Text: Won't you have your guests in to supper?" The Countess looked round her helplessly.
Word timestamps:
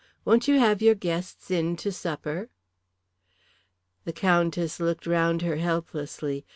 Won't 0.25 0.47
you 0.47 0.57
have 0.57 0.81
your 0.81 0.95
guests 0.95 1.51
in 1.51 1.75
to 1.75 1.91
supper?" 1.91 2.49
The 4.03 4.13
Countess 4.13 4.79
looked 4.79 5.05
round 5.05 5.43
her 5.43 5.57
helplessly. 5.57 6.43